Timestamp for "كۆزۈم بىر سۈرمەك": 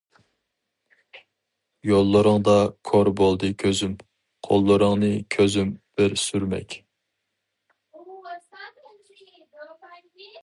5.37-6.81